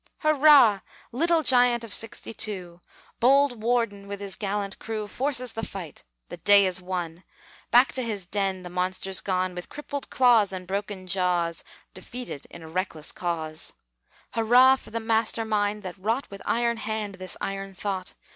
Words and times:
Hurrah! 0.21 0.79
little 1.11 1.43
giant 1.43 1.83
of 1.83 1.93
'62! 1.93 2.81
Bold 3.19 3.61
Worden 3.61 4.07
with 4.07 4.19
his 4.19 4.35
gallant 4.35 4.79
crew 4.79 5.05
Forces 5.07 5.51
the 5.53 5.61
fight; 5.61 6.03
the 6.27 6.37
day 6.37 6.65
is 6.65 6.81
won; 6.81 7.23
Back 7.69 7.91
to 7.93 8.01
his 8.01 8.25
den 8.25 8.63
the 8.63 8.71
monster's 8.71 9.21
gone 9.21 9.53
With 9.53 9.69
crippled 9.69 10.09
claws 10.09 10.51
and 10.51 10.65
broken 10.65 11.05
jaws, 11.05 11.63
Defeated 11.93 12.47
in 12.49 12.63
a 12.63 12.67
reckless 12.67 13.11
cause. 13.11 13.73
Hurrah 14.33 14.75
for 14.77 14.89
the 14.89 14.99
master 14.99 15.45
mind 15.45 15.83
that 15.83 15.99
wrought, 15.99 16.31
With 16.31 16.41
iron 16.47 16.77
hand, 16.77 17.13
this 17.19 17.37
iron 17.39 17.75
thought! 17.75 18.15